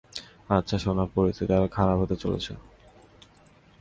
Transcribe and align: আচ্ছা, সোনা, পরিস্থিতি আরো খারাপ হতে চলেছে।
আচ্ছা, 0.49 0.75
সোনা, 0.77 1.03
পরিস্থিতি 1.15 1.51
আরো 1.53 1.67
খারাপ 1.67 1.97
হতে 2.01 2.15
চলেছে। 2.15 2.53